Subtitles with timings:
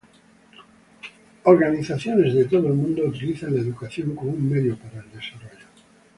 [1.43, 5.67] Organizaciones de todo el mundo utilizan la educación como un medio para el desarrollo.